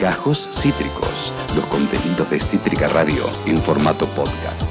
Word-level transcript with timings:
Gajos 0.00 0.48
Cítricos, 0.60 1.32
los 1.54 1.66
contenidos 1.66 2.30
de 2.30 2.38
Cítrica 2.38 2.88
Radio 2.88 3.24
en 3.46 3.58
formato 3.60 4.06
podcast. 4.08 4.62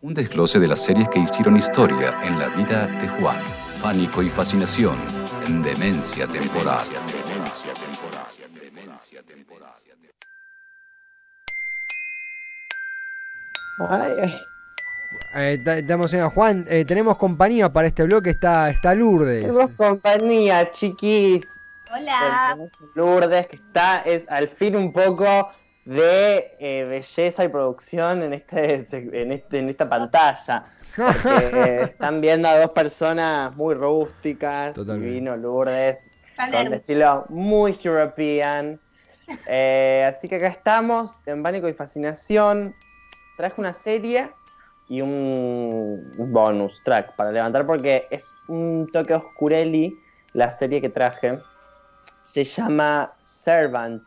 Un 0.00 0.14
desglose 0.14 0.58
de 0.58 0.66
las 0.68 0.80
series 0.80 1.08
que 1.08 1.20
hicieron 1.20 1.56
historia 1.56 2.18
en 2.24 2.38
la 2.38 2.48
vida 2.48 2.86
de 2.88 3.08
Juan. 3.08 3.36
Pánico 3.82 4.22
y 4.22 4.28
fascinación 4.28 4.96
en 5.46 5.62
Demencia 5.62 6.26
Temporal. 6.26 6.80
Eh, 15.34 15.58
ta- 15.64 15.78
estamos 15.78 16.12
en 16.14 16.28
Juan, 16.30 16.66
eh, 16.68 16.84
tenemos 16.84 17.16
compañía 17.16 17.72
para 17.72 17.86
este 17.86 18.02
bloque, 18.04 18.30
está, 18.30 18.70
está 18.70 18.94
Lourdes. 18.94 19.42
Tenemos 19.42 19.70
compañía, 19.76 20.70
chiquis. 20.70 21.46
Hola. 21.94 22.56
Lourdes, 22.94 23.48
que 23.48 23.56
está, 23.56 24.00
es 24.00 24.26
al 24.30 24.48
fin 24.48 24.76
un 24.76 24.92
poco 24.92 25.50
de 25.84 26.56
eh, 26.58 26.84
belleza 26.84 27.44
y 27.44 27.48
producción 27.48 28.22
en 28.22 28.32
este, 28.32 28.86
en 28.90 29.32
este, 29.32 29.58
en 29.58 29.68
esta 29.68 29.88
pantalla. 29.88 30.64
Porque 30.96 31.50
eh, 31.52 31.82
están 31.82 32.22
viendo 32.22 32.48
a 32.48 32.58
dos 32.58 32.70
personas 32.70 33.54
muy 33.56 33.74
rústicas, 33.74 34.72
Totalmente. 34.72 35.06
divino 35.06 35.36
Lourdes, 35.36 36.10
con 36.36 36.72
estilo 36.72 37.24
muy 37.28 37.78
European. 37.84 38.80
Eh, 39.46 40.10
así 40.16 40.28
que 40.28 40.36
acá 40.36 40.48
estamos 40.48 41.20
en 41.26 41.42
Pánico 41.42 41.68
y 41.68 41.74
Fascinación. 41.74 42.74
Traje 43.36 43.60
una 43.60 43.74
serie 43.74 44.30
y 44.88 45.02
un 45.02 46.10
bonus 46.16 46.80
track 46.84 47.16
para 47.16 47.32
levantar 47.32 47.66
porque 47.66 48.06
es 48.10 48.32
un 48.48 48.88
toque 48.92 49.12
oscureli 49.14 49.98
la 50.32 50.50
serie 50.50 50.80
que 50.80 50.88
traje. 50.88 51.38
Se 52.32 52.44
llama 52.44 53.12
Servant. 53.24 54.02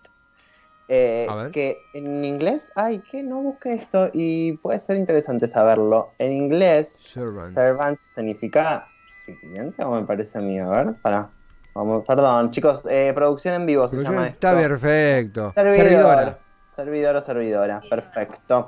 Eh, 0.87 1.27
que 1.51 1.77
en 1.93 2.25
inglés, 2.25 2.71
ay, 2.75 2.99
que 3.11 3.21
no 3.21 3.37
busqué 3.37 3.73
esto 3.73 4.09
y 4.13 4.53
puede 4.53 4.79
ser 4.79 4.97
interesante 4.97 5.47
saberlo. 5.47 6.09
En 6.17 6.31
inglés, 6.31 6.97
Servant. 7.03 7.53
Servant 7.53 7.99
significa 8.15 8.87
sirviente, 9.25 9.83
o 9.83 9.91
me 9.91 10.07
parece 10.07 10.39
a 10.39 10.41
mí. 10.41 10.59
A 10.59 10.67
ver, 10.69 10.93
para. 11.03 11.29
Vamos, 11.75 12.03
perdón, 12.07 12.49
chicos, 12.49 12.83
eh, 12.89 13.11
producción 13.13 13.53
en 13.53 13.65
vivo 13.67 13.87
se 13.87 13.97
Producción 13.97 14.15
llama 14.15 14.27
está 14.29 14.59
esto. 14.59 14.69
perfecto. 14.69 15.53
Servidor. 15.53 15.77
Servidora. 15.77 16.39
Servidor 16.75 17.15
o 17.17 17.21
servidora, 17.21 17.81
perfecto. 17.87 18.67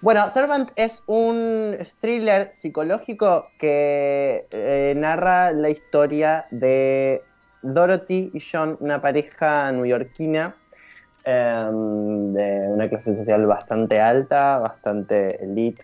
Bueno, 0.00 0.30
Servant 0.30 0.70
es 0.76 1.02
un 1.06 1.76
thriller 2.00 2.54
psicológico 2.54 3.50
que 3.58 4.46
eh, 4.50 4.94
narra 4.96 5.52
la 5.52 5.68
historia 5.68 6.46
de 6.50 7.22
Dorothy 7.64 8.30
y 8.34 8.40
John, 8.40 8.76
una 8.80 9.00
pareja 9.00 9.72
neoyorquina 9.72 10.54
em, 11.24 12.32
de 12.34 12.68
una 12.68 12.88
clase 12.88 13.16
social 13.16 13.46
bastante 13.46 14.00
alta, 14.00 14.58
bastante 14.58 15.42
elite, 15.42 15.82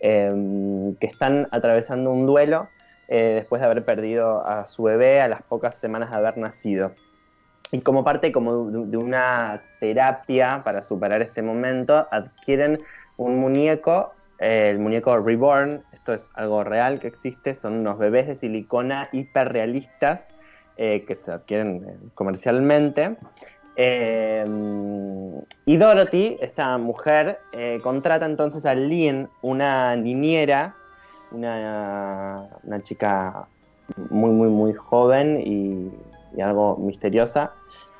em, 0.00 0.94
que 0.96 1.06
están 1.06 1.48
atravesando 1.50 2.10
un 2.10 2.26
duelo 2.26 2.68
eh, 3.08 3.32
después 3.34 3.60
de 3.60 3.66
haber 3.66 3.84
perdido 3.84 4.46
a 4.46 4.66
su 4.66 4.82
bebé 4.82 5.20
a 5.20 5.28
las 5.28 5.42
pocas 5.42 5.74
semanas 5.76 6.10
de 6.10 6.16
haber 6.16 6.36
nacido. 6.36 6.92
Y 7.70 7.80
como 7.80 8.04
parte 8.04 8.30
como 8.30 8.66
de, 8.66 8.86
de 8.86 8.96
una 8.98 9.62
terapia 9.80 10.60
para 10.62 10.82
superar 10.82 11.22
este 11.22 11.40
momento, 11.40 12.06
adquieren 12.10 12.78
un 13.16 13.38
muñeco, 13.38 14.12
eh, 14.38 14.68
el 14.70 14.78
muñeco 14.78 15.16
Reborn, 15.18 15.82
esto 15.92 16.12
es 16.12 16.28
algo 16.34 16.64
real 16.64 17.00
que 17.00 17.06
existe, 17.06 17.54
son 17.54 17.80
unos 17.80 17.98
bebés 17.98 18.26
de 18.26 18.34
silicona 18.34 19.08
hiperrealistas 19.12 20.34
eh, 20.76 21.04
que 21.06 21.14
se 21.14 21.32
adquieren 21.32 21.84
eh, 21.88 21.96
comercialmente. 22.14 23.16
Eh, 23.76 24.44
y 25.64 25.76
Dorothy, 25.76 26.36
esta 26.40 26.76
mujer, 26.78 27.38
eh, 27.52 27.80
contrata 27.82 28.26
entonces 28.26 28.66
a 28.66 28.74
Lynn, 28.74 29.28
una 29.40 29.96
niñera, 29.96 30.74
una, 31.30 32.48
una 32.62 32.82
chica 32.82 33.46
muy, 34.10 34.30
muy, 34.30 34.48
muy 34.48 34.74
joven 34.74 35.40
y 35.40 36.40
algo 36.40 36.76
misteriosa, 36.76 37.52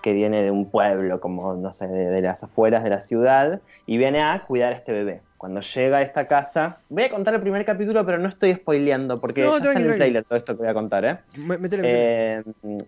que 0.02 0.12
viene 0.12 0.42
de 0.42 0.50
un 0.50 0.70
pueblo, 0.70 1.20
como, 1.20 1.54
no 1.54 1.72
sé, 1.72 1.88
de, 1.88 2.10
de 2.10 2.20
las 2.20 2.42
afueras 2.42 2.82
de 2.84 2.90
la 2.90 3.00
ciudad, 3.00 3.60
y 3.86 3.96
viene 3.96 4.20
a 4.20 4.44
cuidar 4.46 4.72
a 4.72 4.76
este 4.76 4.92
bebé. 4.92 5.20
Cuando 5.38 5.60
llega 5.60 5.98
a 5.98 6.02
esta 6.02 6.28
casa, 6.28 6.78
voy 6.88 7.04
a 7.04 7.10
contar 7.10 7.34
el 7.34 7.40
primer 7.40 7.64
capítulo, 7.64 8.04
pero 8.06 8.18
no 8.18 8.28
estoy 8.28 8.52
spoileando, 8.54 9.18
porque 9.18 9.40
No, 9.42 9.58
ya 9.58 9.70
está 9.70 9.80
en 9.80 9.90
el 9.90 9.96
trailer 9.96 10.24
todo 10.24 10.38
esto 10.38 10.54
que 10.54 10.62
voy 10.62 10.68
a 10.68 10.74
contar, 10.74 11.04
¿eh? 11.04 11.18
Metele. 11.36 11.82
Eh, 11.84 12.42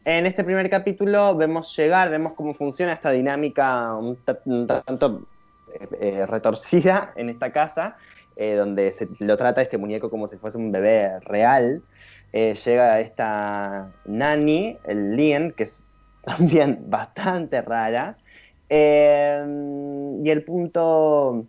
en 0.05 0.27
este 0.27 0.45
primer 0.45 0.69
capítulo 0.71 1.35
vemos 1.37 1.77
llegar, 1.77 2.11
vemos 2.11 2.35
cómo 2.35 2.55
funciona 2.55 2.93
esta 2.93 3.11
dinámica 3.11 3.95
un, 3.95 4.17
ta- 4.17 4.39
un 4.45 4.67
tanto 4.67 5.23
eh, 5.73 5.89
eh, 6.01 6.27
retorcida 6.27 7.13
en 7.17 7.29
esta 7.29 7.51
casa, 7.51 7.97
eh, 8.37 8.55
donde 8.55 8.91
se 8.93 9.09
lo 9.21 9.37
trata 9.37 9.61
este 9.63 9.79
muñeco 9.79 10.11
como 10.11 10.29
si 10.29 10.37
fuese 10.37 10.59
un 10.59 10.71
bebé 10.71 11.19
real. 11.21 11.83
Eh, 12.33 12.55
llega 12.65 13.01
esta 13.01 13.89
Nani, 14.05 14.79
el 14.85 15.17
Lien, 15.17 15.53
que 15.57 15.65
es 15.65 15.83
también 16.39 16.85
bastante 16.89 17.63
rara. 17.63 18.17
Eh, 18.69 19.45
y 20.23 20.31
el 20.31 20.43
punto 20.43 21.47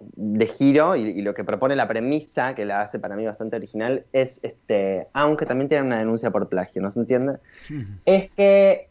de 0.00 0.46
giro 0.46 0.96
y, 0.96 1.02
y 1.02 1.22
lo 1.22 1.34
que 1.34 1.44
propone 1.44 1.76
la 1.76 1.88
premisa, 1.88 2.54
que 2.54 2.64
la 2.64 2.80
hace 2.80 2.98
para 2.98 3.16
mí 3.16 3.24
bastante 3.24 3.56
original, 3.56 4.04
es 4.12 4.40
este, 4.42 5.06
aunque 5.12 5.46
también 5.46 5.68
tiene 5.68 5.84
una 5.84 5.98
denuncia 5.98 6.30
por 6.30 6.48
plagio, 6.48 6.82
¿no 6.82 6.90
se 6.90 7.00
entiende? 7.00 7.38
Es 8.04 8.30
que 8.32 8.88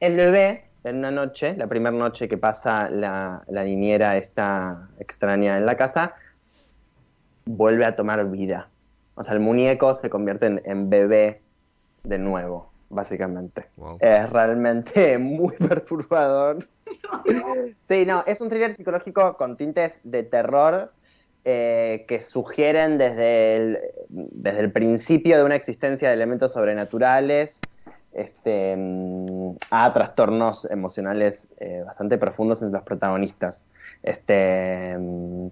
el 0.00 0.16
bebé, 0.16 0.64
en 0.84 0.96
una 0.96 1.10
noche, 1.10 1.56
la 1.56 1.66
primera 1.66 1.96
noche 1.96 2.28
que 2.28 2.38
pasa 2.38 2.88
la, 2.88 3.42
la 3.48 3.64
niñera 3.64 4.16
esta 4.16 4.88
extraña 4.98 5.58
en 5.58 5.66
la 5.66 5.76
casa, 5.76 6.14
vuelve 7.44 7.84
a 7.84 7.96
tomar 7.96 8.24
vida. 8.30 8.68
O 9.14 9.22
sea, 9.22 9.34
el 9.34 9.40
muñeco 9.40 9.94
se 9.94 10.08
convierte 10.08 10.46
en, 10.46 10.62
en 10.64 10.88
bebé 10.88 11.42
de 12.04 12.18
nuevo, 12.18 12.70
básicamente. 12.88 13.68
Wow. 13.76 13.98
Es 14.00 14.30
realmente 14.30 15.18
muy 15.18 15.54
perturbador. 15.54 16.58
Sí, 17.88 18.04
no, 18.06 18.24
es 18.26 18.40
un 18.40 18.48
thriller 18.48 18.72
psicológico 18.72 19.36
con 19.36 19.56
tintes 19.56 20.00
de 20.04 20.22
terror 20.22 20.92
eh, 21.44 22.04
que 22.08 22.20
sugieren 22.20 22.98
desde 22.98 23.56
el, 23.56 23.78
desde 24.08 24.60
el 24.60 24.72
principio 24.72 25.36
de 25.36 25.44
una 25.44 25.54
existencia 25.54 26.08
de 26.08 26.14
elementos 26.14 26.52
sobrenaturales 26.52 27.60
este, 28.12 28.74
mm, 28.76 29.56
a 29.70 29.92
trastornos 29.92 30.66
emocionales 30.70 31.46
eh, 31.60 31.82
bastante 31.86 32.18
profundos 32.18 32.62
entre 32.62 32.78
los 32.78 32.84
protagonistas. 32.84 33.64
Este, 34.02 34.96
mm, 34.98 35.48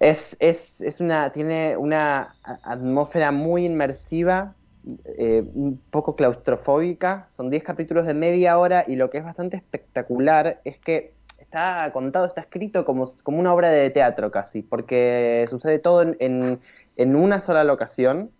es, 0.00 0.36
es, 0.40 0.80
es 0.80 1.00
una, 1.00 1.32
tiene 1.32 1.76
una 1.76 2.34
atmósfera 2.62 3.30
muy 3.30 3.66
inmersiva, 3.66 4.54
eh, 5.04 5.44
un 5.54 5.80
poco 5.90 6.16
claustrofóbica. 6.16 7.26
Son 7.30 7.50
10 7.50 7.62
capítulos 7.62 8.06
de 8.06 8.14
media 8.14 8.58
hora 8.58 8.84
y 8.86 8.96
lo 8.96 9.10
que 9.10 9.18
es 9.18 9.24
bastante 9.24 9.56
espectacular 9.56 10.60
es 10.64 10.78
que 10.78 11.12
está 11.38 11.90
contado, 11.92 12.26
está 12.26 12.40
escrito 12.40 12.84
como, 12.84 13.08
como 13.22 13.38
una 13.38 13.52
obra 13.52 13.68
de 13.70 13.90
teatro 13.90 14.30
casi, 14.30 14.62
porque 14.62 15.44
sucede 15.48 15.78
todo 15.78 16.02
en, 16.02 16.16
en- 16.20 16.60
en 16.96 17.16
una 17.16 17.40
sola 17.40 17.64
locación. 17.64 18.30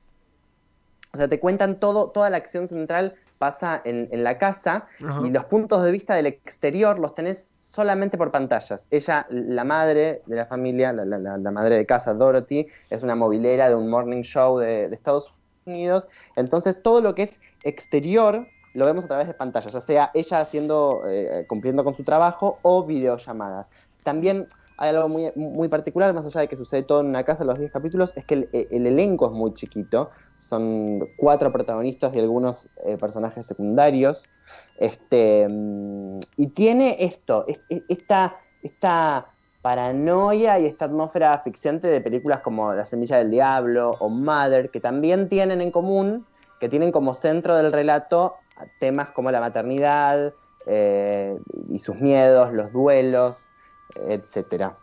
O 1.14 1.16
sea, 1.18 1.28
te 1.28 1.38
cuentan 1.40 1.78
todo, 1.78 2.10
toda 2.10 2.30
la 2.30 2.38
acción 2.38 2.68
central 2.68 3.14
pasa 3.38 3.80
en, 3.84 4.08
en 4.12 4.22
la 4.24 4.38
casa 4.38 4.86
Ajá. 5.04 5.26
y 5.26 5.30
los 5.30 5.44
puntos 5.46 5.82
de 5.84 5.90
vista 5.90 6.14
del 6.14 6.26
exterior 6.26 6.98
los 6.98 7.14
tenés 7.14 7.50
solamente 7.60 8.16
por 8.16 8.30
pantallas. 8.30 8.86
Ella, 8.90 9.26
la 9.30 9.64
madre 9.64 10.22
de 10.26 10.36
la 10.36 10.46
familia, 10.46 10.92
la, 10.92 11.04
la- 11.04 11.18
la- 11.18 11.38
la 11.38 11.50
madre 11.50 11.76
de 11.76 11.84
casa, 11.86 12.14
Dorothy, 12.14 12.66
es 12.88 13.02
una 13.02 13.14
movilera 13.16 13.68
de 13.68 13.74
un 13.74 13.90
morning 13.90 14.22
show 14.22 14.58
de, 14.58 14.88
de 14.88 14.94
Estados 14.94 15.32
Unidos. 15.66 16.08
Entonces, 16.36 16.82
todo 16.82 17.00
lo 17.00 17.14
que 17.14 17.22
es 17.22 17.40
exterior 17.62 18.50
lo 18.74 18.86
vemos 18.86 19.04
a 19.04 19.08
través 19.08 19.28
de 19.28 19.34
pantallas, 19.34 19.72
ya 19.72 19.80
sea 19.80 20.10
ella 20.14 20.40
haciendo, 20.40 21.02
eh, 21.06 21.44
cumpliendo 21.46 21.84
con 21.84 21.94
su 21.94 22.04
trabajo 22.04 22.60
o 22.62 22.86
videollamadas. 22.86 23.68
También 24.02 24.48
hay 24.78 24.88
algo 24.90 25.08
muy, 25.08 25.30
muy 25.36 25.68
particular, 25.68 26.12
más 26.14 26.26
allá 26.26 26.40
de 26.40 26.48
que 26.48 26.56
sucede 26.56 26.82
todo 26.82 27.00
en 27.00 27.06
una 27.08 27.22
casa 27.24 27.42
en 27.44 27.48
los 27.48 27.58
10 27.58 27.70
capítulos, 27.70 28.12
es 28.16 28.24
que 28.24 28.34
el, 28.34 28.48
el 28.52 28.86
elenco 28.86 29.26
es 29.26 29.32
muy 29.32 29.52
chiquito. 29.54 30.10
Son 30.38 31.00
cuatro 31.16 31.52
protagonistas 31.52 32.14
y 32.14 32.18
algunos 32.18 32.70
eh, 32.86 32.96
personajes 32.96 33.46
secundarios. 33.46 34.30
Este, 34.74 35.46
mm, 35.48 36.20
y 36.36 36.48
tiene 36.48 36.96
esto, 37.04 37.44
es- 37.46 37.60
es- 37.68 37.82
esta, 37.88 38.36
esta 38.62 39.31
paranoia 39.62 40.58
y 40.58 40.66
esta 40.66 40.86
atmósfera 40.86 41.32
asfixiante 41.32 41.86
de 41.86 42.00
películas 42.00 42.40
como 42.40 42.74
La 42.74 42.84
Semilla 42.84 43.18
del 43.18 43.30
Diablo 43.30 43.92
o 44.00 44.08
Mother, 44.08 44.70
que 44.70 44.80
también 44.80 45.28
tienen 45.28 45.60
en 45.60 45.70
común, 45.70 46.26
que 46.60 46.68
tienen 46.68 46.92
como 46.92 47.14
centro 47.14 47.56
del 47.56 47.72
relato 47.72 48.34
temas 48.78 49.10
como 49.10 49.30
la 49.30 49.40
maternidad 49.40 50.34
eh, 50.66 51.38
y 51.70 51.78
sus 51.78 51.96
miedos, 51.96 52.52
los 52.52 52.72
duelos, 52.72 53.50
etcétera. 53.94 54.76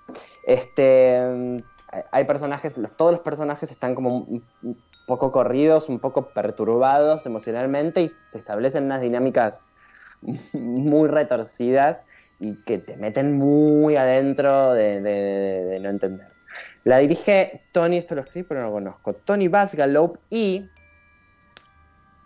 Este, 0.43 1.21
mm, 1.21 1.57
hay 2.11 2.23
personajes, 2.25 2.75
todos 2.97 3.11
los 3.11 3.21
personajes 3.21 3.71
están 3.71 3.95
como 3.95 4.17
un 4.17 4.43
poco 5.07 5.31
corridos, 5.31 5.89
un 5.89 5.99
poco 5.99 6.27
perturbados 6.29 7.25
emocionalmente 7.25 8.01
y 8.03 8.09
se 8.31 8.37
establecen 8.37 8.85
unas 8.85 9.01
dinámicas 9.01 9.67
muy 10.53 11.09
retorcidas 11.09 12.05
y 12.39 12.55
que 12.55 12.77
te 12.77 12.95
meten 12.97 13.37
muy 13.37 13.95
adentro 13.97 14.73
de, 14.73 15.01
de- 15.01 15.65
de 15.65 15.79
no 15.79 15.89
entender. 15.89 16.27
La 16.83 16.97
dirige 16.99 17.61
Tony, 17.71 17.97
esto 17.97 18.15
lo 18.15 18.21
escribí 18.21 18.45
pero 18.47 18.61
no 18.61 18.67
lo 18.67 18.73
conozco, 18.73 19.13
Tony 19.13 19.47
Basgalope 19.47 20.19
y 20.29 20.69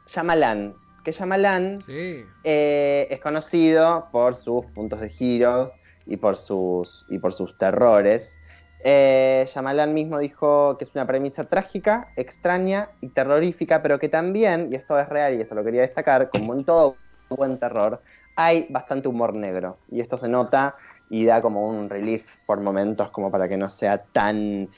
Shyamalan, 0.07 0.75
que 1.03 1.11
Shyamalan 1.11 1.81
Sí. 1.85 2.23
eh, 2.43 3.07
es 3.09 3.19
conocido 3.19 4.07
por 4.11 4.35
sus 4.35 4.65
puntos 4.67 4.99
de 4.99 5.09
giros 5.09 5.73
y 6.05 6.17
por 6.17 6.35
sus, 6.35 7.05
y 7.09 7.17
por 7.17 7.33
sus 7.33 7.57
terrores. 7.57 8.39
Eh, 8.83 9.45
Shyamalan 9.47 9.93
mismo 9.93 10.19
dijo 10.19 10.77
que 10.77 10.83
es 10.83 10.93
una 10.93 11.07
premisa 11.07 11.45
trágica, 11.45 12.09
extraña 12.17 12.89
y 12.99 13.09
terrorífica, 13.09 13.81
pero 13.81 13.97
que 13.97 14.09
también, 14.09 14.69
y 14.71 14.75
esto 14.75 14.99
es 14.99 15.07
real 15.07 15.35
y 15.35 15.41
esto 15.41 15.55
lo 15.55 15.63
quería 15.63 15.81
destacar, 15.81 16.29
como 16.29 16.53
en 16.53 16.65
todo 16.65 16.97
buen 17.29 17.57
terror, 17.57 18.01
hay 18.35 18.67
bastante 18.69 19.07
humor 19.07 19.33
negro. 19.35 19.81
Y 19.87 20.01
esto 20.01 20.17
se 20.17 20.27
nota 20.27 20.75
y 21.09 21.25
da 21.25 21.41
como 21.41 21.67
un 21.67 21.89
relief 21.89 22.37
por 22.45 22.59
momentos, 22.61 23.11
como 23.11 23.31
para 23.31 23.47
que 23.47 23.57
no 23.57 23.69
sea 23.69 24.05
tan 24.07 24.69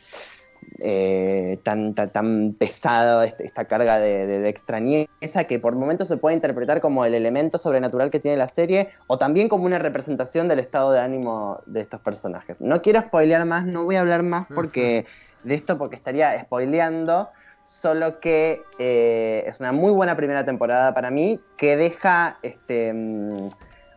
eh, 0.80 1.62
tan, 1.64 1.94
tan, 1.94 2.12
tan 2.12 2.54
pesado 2.56 3.22
este- 3.24 3.46
esta 3.46 3.66
carga 3.66 4.00
de, 4.00 4.26
de- 4.28 4.40
de 4.40 4.50
extrañeza 4.50 5.44
que 5.48 5.60
por 5.60 5.76
momentos 5.76 6.08
se 6.08 6.18
puede 6.18 6.36
interpretar 6.36 6.82
como 6.82 7.06
el 7.06 7.14
elemento 7.14 7.58
sobrenatural 7.58 8.10
que 8.12 8.20
tiene 8.20 8.38
la 8.38 8.48
serie 8.48 8.90
o 9.08 9.18
también 9.18 9.48
como 9.50 9.66
una 9.66 9.80
representación 9.80 10.48
del 10.48 10.60
estado 10.60 10.92
de 10.92 11.00
ánimo 11.00 11.62
de 11.66 11.82
estos 11.82 12.02
personajes. 12.02 12.58
No 12.60 12.82
quiero 12.82 13.02
spoilear 13.02 13.46
más, 13.46 13.66
no 13.66 13.84
voy 13.86 13.96
a 13.96 14.02
hablar 14.02 14.24
más 14.24 14.48
porque 14.54 15.06
de 15.44 15.56
esto 15.56 15.78
porque 15.78 15.96
estaría 15.96 16.42
spoileando, 16.44 17.30
solo 17.66 18.20
que 18.20 18.64
eh, 18.80 19.44
es 19.46 19.60
una 19.60 19.72
muy 19.72 19.92
buena 19.92 20.16
primera 20.16 20.46
temporada 20.46 20.94
para 20.94 21.12
mí 21.12 21.40
que 21.58 21.76
deja 21.76 22.38
este, 22.42 22.94
mm, 22.94 23.50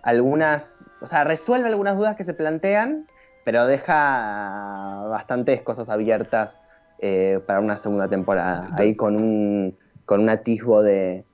algunas, 0.02 0.86
o 1.00 1.06
sea, 1.06 1.24
resuelve 1.24 1.68
algunas 1.68 1.96
dudas 1.96 2.16
que 2.16 2.24
se 2.24 2.34
plantean 2.34 3.06
pero 3.48 3.66
deja 3.66 5.06
bastantes 5.08 5.62
cosas 5.62 5.88
abiertas 5.88 6.60
eh, 6.98 7.40
para 7.46 7.60
una 7.60 7.78
segunda 7.78 8.06
temporada. 8.06 8.68
Ahí 8.76 8.94
con 8.94 9.16
un, 9.16 9.74
con 10.04 10.20
un 10.20 10.28
atisbo 10.28 10.82
de, 10.82 11.24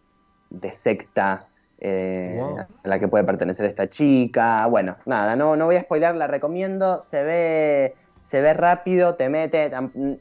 de 0.48 0.70
secta 0.70 1.48
eh, 1.80 2.38
Wow. 2.38 2.58
a 2.60 2.66
la 2.84 3.00
que 3.00 3.08
puede 3.08 3.24
pertenecer 3.24 3.66
esta 3.66 3.90
chica. 3.90 4.64
Bueno, 4.66 4.94
nada, 5.06 5.34
no, 5.34 5.56
no 5.56 5.66
voy 5.66 5.74
a 5.74 5.82
spoiler, 5.82 6.14
la 6.14 6.28
recomiendo. 6.28 7.02
Se 7.02 7.24
ve, 7.24 7.96
se 8.24 8.40
ve 8.40 8.54
rápido, 8.54 9.14
te 9.16 9.28
mete. 9.28 9.70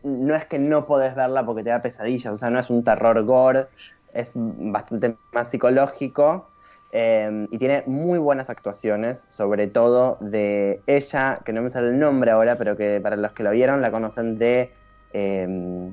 No 0.03 0.35
es 0.35 0.45
que 0.45 0.59
no 0.59 0.85
podés 0.85 1.15
verla 1.15 1.45
porque 1.45 1.63
te 1.63 1.69
da 1.69 1.81
pesadillas, 1.81 2.33
o 2.33 2.35
sea, 2.35 2.49
no 2.49 2.59
es 2.59 2.69
un 2.69 2.83
terror 2.83 3.23
gore, 3.23 3.67
es 4.13 4.33
bastante 4.35 5.15
más 5.31 5.47
psicológico. 5.49 6.49
Eh, 6.95 7.47
y 7.49 7.57
tiene 7.57 7.81
muy 7.87 8.19
buenas 8.19 8.51
actuaciones, 8.51 9.23
sobre 9.27 9.65
todo 9.67 10.17
de 10.19 10.81
ella, 10.85 11.39
que 11.43 11.51
no 11.51 11.63
me 11.63 11.71
sale 11.71 11.87
el 11.87 11.97
nombre 11.97 12.29
ahora, 12.29 12.55
pero 12.55 12.77
que 12.77 12.99
para 13.01 13.15
los 13.15 13.31
que 13.31 13.41
la 13.41 13.49
vieron 13.49 13.81
la 13.81 13.89
conocen 13.89 14.37
de 14.37 14.69
eh, 15.13 15.89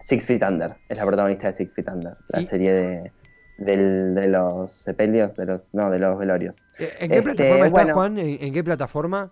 Six 0.00 0.26
Feet 0.26 0.42
Under. 0.46 0.76
Es 0.88 0.98
la 0.98 1.04
protagonista 1.06 1.48
de 1.48 1.52
Six 1.54 1.74
Feet 1.74 1.88
Under, 1.88 2.16
la 2.28 2.40
Y- 2.40 2.44
serie 2.44 2.72
de, 2.72 3.12
del- 3.58 4.14
de 4.14 4.28
los 4.28 4.72
sepelios, 4.72 5.34
de 5.36 5.46
los, 5.46 5.74
no, 5.74 5.90
de 5.90 5.98
los 5.98 6.16
velorios. 6.18 6.56
¿En 6.78 7.10
qué 7.10 7.18
Este, 7.18 7.22
plataforma 7.34 7.66
está, 7.66 7.80
bueno. 7.82 7.94
Juan? 7.94 8.18
¿En, 8.18 8.42
en 8.44 8.52
qué 8.52 8.62
plataforma? 8.62 9.30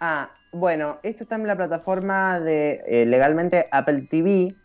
Ah, 0.00 0.30
bueno, 0.52 1.00
esto 1.02 1.24
está 1.24 1.36
en 1.36 1.46
la 1.46 1.56
plataforma 1.56 2.40
de 2.40 2.82
eh, 2.86 3.06
legalmente 3.06 3.68
Apple 3.70 4.02
TV, 4.02 4.56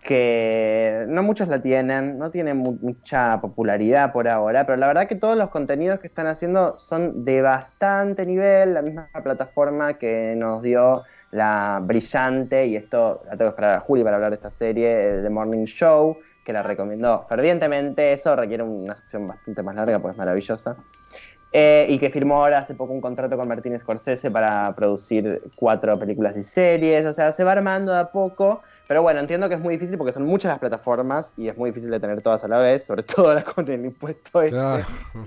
que 0.00 1.04
no 1.08 1.22
muchos 1.24 1.48
la 1.48 1.60
tienen, 1.62 2.18
no 2.18 2.30
tiene 2.30 2.54
mu- 2.54 2.78
mucha 2.80 3.40
popularidad 3.40 4.12
por 4.12 4.28
ahora, 4.28 4.64
pero 4.66 4.76
la 4.78 4.86
verdad 4.86 5.08
que 5.08 5.16
todos 5.16 5.36
los 5.36 5.50
contenidos 5.50 5.98
que 6.00 6.06
están 6.06 6.28
haciendo 6.28 6.78
son 6.78 7.24
de 7.24 7.42
bastante 7.42 8.24
nivel, 8.26 8.74
la 8.74 8.82
misma 8.82 9.10
plataforma 9.24 9.98
que 9.98 10.34
nos 10.36 10.62
dio 10.62 11.02
la 11.32 11.80
brillante, 11.82 12.66
y 12.66 12.76
esto 12.76 13.22
la 13.26 13.32
tengo 13.36 13.50
que 13.50 13.54
esperar 13.56 13.74
a 13.76 13.80
Juli 13.80 14.04
para 14.04 14.16
hablar 14.16 14.30
de 14.30 14.36
esta 14.36 14.50
serie, 14.50 15.18
eh, 15.18 15.22
The 15.22 15.30
Morning 15.30 15.64
Show, 15.64 16.20
que 16.44 16.52
la 16.52 16.62
recomendó 16.62 17.26
fervientemente, 17.28 18.12
eso 18.12 18.36
requiere 18.36 18.62
una 18.62 18.94
sección 18.94 19.26
bastante 19.26 19.62
más 19.64 19.74
larga, 19.74 19.98
pues 20.00 20.12
es 20.12 20.18
maravillosa. 20.18 20.76
Eh, 21.50 21.86
y 21.88 21.98
que 21.98 22.10
firmó 22.10 22.36
ahora 22.36 22.58
hace 22.58 22.74
poco 22.74 22.92
un 22.92 23.00
contrato 23.00 23.36
con 23.36 23.48
Martin 23.48 23.78
Scorsese 23.78 24.30
para 24.30 24.74
producir 24.74 25.40
cuatro 25.56 25.98
películas 25.98 26.36
y 26.36 26.42
series. 26.42 27.06
O 27.06 27.14
sea, 27.14 27.32
se 27.32 27.42
va 27.42 27.52
armando 27.52 27.92
de 27.92 28.00
a 28.00 28.10
poco. 28.10 28.62
Pero 28.86 29.02
bueno, 29.02 29.20
entiendo 29.20 29.48
que 29.48 29.54
es 29.54 29.60
muy 29.60 29.74
difícil 29.74 29.98
porque 29.98 30.12
son 30.12 30.24
muchas 30.24 30.50
las 30.50 30.58
plataformas 30.58 31.34
y 31.36 31.48
es 31.48 31.56
muy 31.56 31.70
difícil 31.70 31.90
de 31.90 32.00
tener 32.00 32.22
todas 32.22 32.42
a 32.44 32.48
la 32.48 32.58
vez, 32.58 32.84
sobre 32.84 33.02
todo 33.14 33.28
ahora 33.28 33.44
con 33.44 33.70
el 33.70 33.84
impuesto 33.84 34.42
este. 34.42 34.58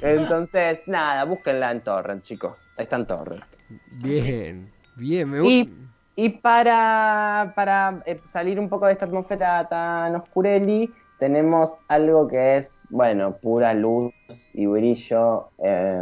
Entonces, 0.02 0.82
nada, 0.88 1.24
búsquenla 1.26 1.72
en 1.72 1.82
Torrent, 1.82 2.24
chicos. 2.24 2.68
Está 2.78 2.96
en 2.98 3.06
Torrent. 3.06 3.44
Bien, 3.92 4.72
bien. 4.96 5.30
Me 5.30 5.40
gusta. 5.40 5.76
y 6.16 6.30
para, 6.30 7.54
para 7.56 8.02
eh, 8.06 8.20
salir 8.30 8.60
un 8.60 8.68
poco 8.68 8.88
de 8.88 8.94
esta 8.94 9.06
atmósfera 9.06 9.68
tan 9.70 10.16
oscureli, 10.16 10.92
tenemos 11.22 11.78
algo 11.88 12.28
que 12.28 12.56
es, 12.56 12.88
bueno, 12.90 13.38
pura 13.38 13.76
luz 13.76 14.12
y 14.56 14.66
brillo, 14.66 15.52
eh, 15.64 16.02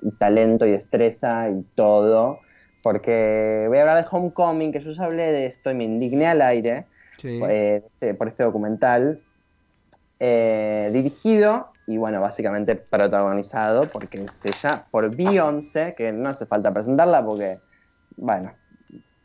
y 0.00 0.12
talento 0.12 0.64
y 0.64 0.70
destreza 0.70 1.50
y 1.50 1.60
todo. 1.74 2.42
Porque 2.80 3.64
voy 3.66 3.78
a 3.78 3.80
hablar 3.80 4.04
de 4.04 4.08
Homecoming, 4.08 4.70
que 4.70 4.78
yo 4.78 4.92
ya 4.92 5.06
hablé 5.06 5.32
de 5.32 5.46
esto 5.46 5.72
y 5.72 5.74
me 5.74 5.82
indigné 5.82 6.28
al 6.28 6.40
aire 6.40 6.86
Sí. 7.18 7.40
eh, 7.42 7.82
este- 7.84 8.14
por 8.14 8.28
este 8.28 8.44
documental. 8.44 9.20
eh, 10.20 10.90
dirigido 10.92 11.72
y, 11.86 11.96
bueno, 11.96 12.20
básicamente 12.20 12.76
protagonizado, 12.76 13.88
porque 13.88 14.22
es 14.22 14.40
ella, 14.46 14.86
por 14.90 15.14
Beyoncé, 15.14 15.94
que 15.96 16.12
no 16.12 16.28
hace 16.28 16.46
falta 16.46 16.72
presentarla 16.72 17.26
porque, 17.26 17.58
bueno, 18.16 18.54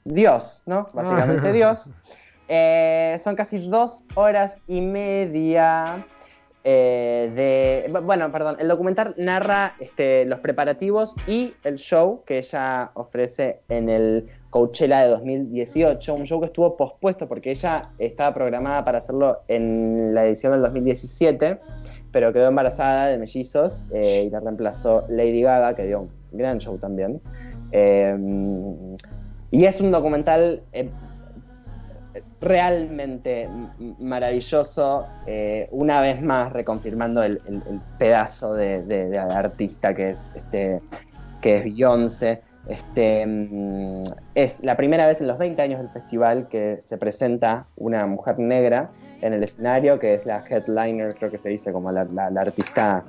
Dios, 0.04 0.64
¿no? 0.66 0.90
Básicamente 0.92 1.54
Dios. 1.54 1.92
Eh, 2.52 3.18
son 3.24 3.36
casi 3.36 3.60
dos 3.70 4.04
horas 4.16 4.58
y 4.68 4.82
media 4.82 6.04
eh, 6.64 7.32
de... 7.36 7.94
bu- 7.94 8.04
Bueno, 8.04 8.32
perdón, 8.32 8.58
el 8.60 8.68
documental 8.68 9.14
narra 9.18 9.76
este, 9.80 10.26
los 10.26 10.40
preparativos 10.40 11.14
y 11.28 11.54
el 11.64 11.78
show 11.78 12.24
que 12.26 12.40
ella 12.40 12.90
ofrece 12.96 13.62
en 13.70 13.88
el 13.88 14.28
Coachella 14.50 15.02
de 15.04 15.10
2018, 15.10 16.14
un 16.16 16.26
show 16.26 16.40
que 16.40 16.48
estuvo 16.48 16.76
pospuesto 16.76 17.28
porque 17.28 17.52
ella 17.52 17.92
estaba 18.00 18.34
programada 18.34 18.84
para 18.84 18.98
hacerlo 18.98 19.38
en 19.48 20.16
la 20.16 20.26
edición 20.26 20.52
del 20.54 20.62
2017, 20.64 21.60
pero 22.12 22.34
quedó 22.34 22.48
embarazada 22.48 23.08
de 23.10 23.20
mellizos 23.20 23.84
eh, 23.94 24.24
y 24.26 24.30
la 24.32 24.40
reemplazó 24.40 25.06
Lady 25.08 25.44
Gaga, 25.44 25.76
que 25.76 25.86
dio 25.86 26.02
un 26.02 26.10
gran 26.32 26.58
show 26.58 26.80
también. 26.80 27.22
Eh, 27.72 28.18
y 29.52 29.66
es 29.66 29.80
un 29.82 29.92
documental 29.92 30.64
eh, 30.74 30.90
realmente 32.42 33.50
maravilloso, 34.00 35.06
eh, 35.26 35.68
una 35.72 36.02
vez 36.02 36.22
más 36.22 36.54
reconfirmando 36.54 37.24
el, 37.24 37.42
pedazo 37.98 38.54
de, 38.54 39.18
artista 39.18 39.94
que 39.94 40.10
es 40.10 40.32
este 40.36 40.82
que 41.42 41.58
es 41.58 41.64
Beyoncé. 41.64 42.42
Este, 42.68 43.26
mm, 43.26 44.04
es 44.36 44.60
la 44.62 44.76
primera 44.78 45.08
vez 45.08 45.22
en 45.22 45.28
los 45.28 45.38
20 45.38 45.62
años 45.62 45.80
del 45.80 45.90
festival 45.90 46.48
que 46.50 46.80
se 46.82 46.98
presenta 46.98 47.66
una 47.78 48.06
mujer 48.06 48.38
negra 48.38 48.90
en 49.22 49.34
el 49.34 49.44
escenario, 49.44 49.98
que 49.98 50.14
es 50.14 50.26
la 50.26 50.44
headliner, 50.48 51.16
creo 51.16 51.32
que 51.32 51.38
se 51.38 51.50
dice 51.50 51.72
como 51.72 51.92
la 51.92 52.42
artista 52.42 53.04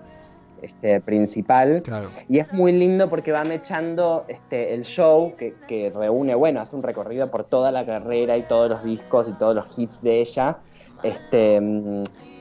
este, 0.62 1.00
principal. 1.00 1.82
Claro. 1.82 2.08
Y 2.28 2.38
es 2.38 2.52
muy 2.52 2.72
lindo 2.72 3.08
porque 3.08 3.32
va 3.32 3.44
mechando 3.44 4.24
este, 4.28 4.74
el 4.74 4.84
show 4.84 5.34
que, 5.36 5.54
que 5.66 5.90
reúne, 5.90 6.34
bueno, 6.34 6.60
hace 6.60 6.76
un 6.76 6.82
recorrido 6.82 7.30
por 7.30 7.44
toda 7.44 7.70
la 7.72 7.84
carrera 7.86 8.36
y 8.36 8.42
todos 8.42 8.68
los 8.70 8.84
discos 8.84 9.28
y 9.28 9.32
todos 9.32 9.54
los 9.56 9.78
hits 9.78 10.02
de 10.02 10.20
ella, 10.20 10.58
este, 11.02 11.56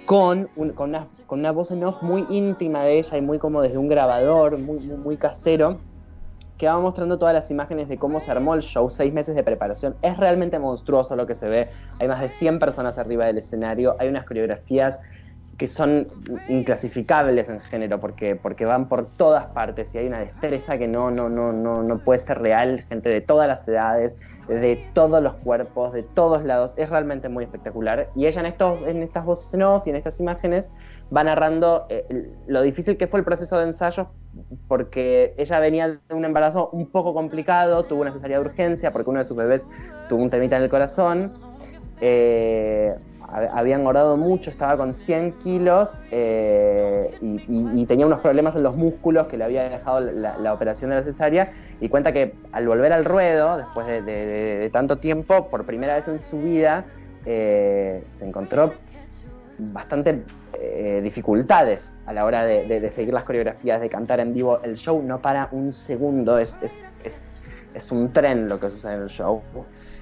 con, 0.05 0.49
un- 0.55 0.69
con, 0.71 0.89
una, 0.89 1.07
con 1.25 1.39
una 1.39 1.51
voz 1.51 1.71
en 1.71 1.83
off 1.83 2.01
muy 2.01 2.25
íntima 2.29 2.83
de 2.83 2.99
ella 2.99 3.17
y 3.17 3.21
muy 3.21 3.39
como 3.39 3.61
desde 3.61 3.77
un 3.77 3.87
grabador, 3.87 4.57
muy, 4.57 4.79
muy, 4.79 4.97
muy 4.97 5.17
casero, 5.17 5.79
que 6.57 6.67
va 6.67 6.77
mostrando 6.77 7.17
todas 7.17 7.33
las 7.33 7.49
imágenes 7.51 7.87
de 7.87 7.97
cómo 7.97 8.19
se 8.19 8.31
armó 8.31 8.53
el 8.53 8.61
show, 8.61 8.89
seis 8.89 9.13
meses 9.13 9.33
de 9.33 9.43
preparación. 9.43 9.95
Es 10.01 10.17
realmente 10.17 10.59
monstruoso 10.59 11.15
lo 11.15 11.25
que 11.25 11.33
se 11.33 11.47
ve. 11.47 11.69
Hay 11.99 12.09
más 12.09 12.19
de 12.19 12.27
100 12.27 12.59
personas 12.59 12.97
arriba 12.97 13.25
del 13.25 13.37
escenario, 13.37 13.95
hay 13.97 14.09
unas 14.09 14.25
coreografías 14.25 14.99
que 15.59 15.67
son 15.67 16.07
inclasificables 16.47 17.49
en 17.49 17.59
género 17.59 17.99
porque, 17.99 18.37
porque 18.37 18.63
van 18.63 18.87
por 18.87 19.07
todas 19.17 19.47
partes 19.47 19.93
y 19.93 19.97
hay 19.97 20.07
una 20.07 20.19
destreza 20.19 20.77
que 20.77 20.87
no, 20.87 21.11
no, 21.11 21.27
no, 21.27 21.51
no, 21.51 21.83
no 21.83 21.99
puede 21.99 22.19
ser 22.19 22.39
real, 22.39 22.79
gente 22.87 23.09
de 23.09 23.19
todas 23.19 23.45
las 23.49 23.67
edades, 23.67 24.25
de 24.47 24.81
todos 24.93 25.21
los 25.21 25.33
cuerpos, 25.33 25.91
de 25.91 26.03
todos 26.03 26.45
lados, 26.45 26.73
es 26.77 26.89
realmente 26.89 27.27
muy 27.27 27.43
espectacular. 27.43 28.09
Y 28.15 28.25
ella 28.25 28.39
en, 28.39 28.45
estos, 28.47 28.79
en 28.87 29.03
estas 29.03 29.25
voces 29.25 29.53
en 29.53 29.63
off 29.63 29.85
y 29.85 29.89
en 29.89 29.97
estas 29.97 30.21
imágenes 30.21 30.71
va 31.15 31.25
narrando 31.25 31.85
eh, 31.89 32.31
lo 32.47 32.61
difícil 32.61 32.95
que 32.95 33.07
fue 33.07 33.19
el 33.19 33.25
proceso 33.25 33.57
de 33.57 33.65
ensayos 33.65 34.07
porque 34.69 35.33
ella 35.37 35.59
venía 35.59 35.89
de 35.89 36.15
un 36.15 36.23
embarazo 36.23 36.69
un 36.69 36.87
poco 36.87 37.13
complicado, 37.13 37.83
tuvo 37.83 38.01
una 38.01 38.13
cesárea 38.13 38.39
de 38.39 38.45
urgencia 38.45 38.93
porque 38.93 39.09
uno 39.09 39.19
de 39.19 39.25
sus 39.25 39.35
bebés 39.35 39.67
tuvo 40.07 40.23
un 40.23 40.29
temita 40.29 40.55
en 40.55 40.63
el 40.63 40.69
corazón. 40.69 41.33
Eh, 41.99 42.95
había 43.31 43.75
engordado 43.75 44.17
mucho, 44.17 44.49
estaba 44.49 44.77
con 44.77 44.93
100 44.93 45.33
kilos 45.39 45.97
eh, 46.11 47.15
y, 47.21 47.85
tenía 47.85 48.05
unos 48.05 48.19
problemas 48.19 48.55
en 48.55 48.63
los 48.63 48.75
músculos 48.75 49.27
que 49.27 49.37
le 49.37 49.43
había 49.43 49.69
dejado 49.69 49.99
la, 49.99 50.53
operación 50.53 50.89
de 50.89 50.97
la 50.97 51.03
cesárea. 51.03 51.51
Y 51.81 51.89
cuenta 51.89 52.11
que 52.11 52.33
al 52.51 52.67
volver 52.67 52.91
al 52.91 53.05
ruedo, 53.05 53.57
después 53.57 53.87
de, 53.87 54.69
tanto 54.73 54.97
tiempo, 54.97 55.47
por 55.49 55.65
primera 55.65 55.95
vez 55.95 56.07
en 56.07 56.19
su 56.19 56.39
vida, 56.39 56.85
eh, 57.25 58.03
se 58.07 58.25
encontró 58.25 58.73
bastante 59.57 60.23
eh, 60.53 61.01
dificultades 61.03 61.91
a 62.05 62.13
la 62.13 62.25
hora 62.25 62.45
de, 62.45 62.89
seguir 62.89 63.13
las 63.13 63.23
coreografías, 63.23 63.81
de 63.81 63.89
cantar 63.89 64.19
en 64.19 64.33
vivo. 64.33 64.59
El 64.63 64.75
show 64.75 65.01
no 65.01 65.21
para 65.21 65.49
un 65.51 65.73
segundo, 65.73 66.37
es, 66.37 66.59
es 67.73 67.91
un 67.91 68.11
tren 68.11 68.49
lo 68.49 68.59
que 68.59 68.69
sucede 68.69 68.95
en 68.95 69.01
el 69.03 69.09
show. 69.09 69.41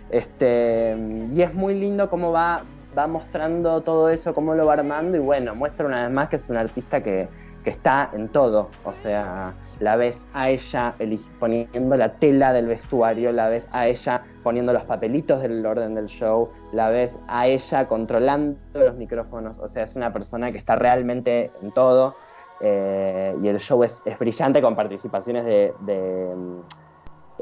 Este, 0.09 0.95
y 1.33 1.41
es 1.41 1.53
muy 1.53 1.75
lindo 1.75 2.09
cómo 2.09 2.31
va, 2.31 2.63
va 2.97 3.07
mostrando 3.07 3.81
todo 3.81 4.09
eso, 4.09 4.33
cómo 4.33 4.55
lo 4.55 4.65
va 4.65 4.73
armando 4.73 5.17
y 5.17 5.19
bueno, 5.19 5.55
muestra 5.55 5.85
una 5.85 6.03
vez 6.03 6.11
más 6.13 6.29
que 6.29 6.37
es 6.37 6.49
un 6.49 6.57
artista 6.57 7.03
que, 7.03 7.27
está 7.65 8.09
en 8.13 8.29
todo. 8.29 8.69
O 8.85 8.93
sea, 8.93 9.53
la 9.81 9.97
ves 9.97 10.25
a 10.33 10.49
ella 10.49 10.95
poniendo 11.37 11.97
la 11.97 12.13
tela 12.13 12.53
del 12.53 12.67
vestuario, 12.67 13.33
la 13.33 13.49
ves 13.49 13.67
a 13.73 13.87
ella 13.87 14.23
poniendo 14.41 14.71
los 14.71 14.83
papelitos 14.83 15.41
del 15.41 15.65
orden 15.65 15.93
del 15.93 16.05
show, 16.05 16.49
la 16.71 16.89
ves 16.89 17.19
a 17.27 17.45
ella 17.47 17.85
controlando 17.89 18.57
los 18.73 18.95
micrófonos. 18.95 19.59
O 19.59 19.67
sea, 19.67 19.83
es 19.83 19.97
una 19.97 20.13
persona 20.13 20.49
que 20.53 20.57
está 20.57 20.77
realmente 20.77 21.51
en 21.61 21.71
todo. 21.71 22.15
Eh, 22.61 23.35
y 23.43 23.49
el 23.49 23.59
show 23.59 23.83
es, 23.83 24.01
brillante 24.17 24.61
con 24.61 24.73
participaciones 24.73 25.43
de 25.43 25.73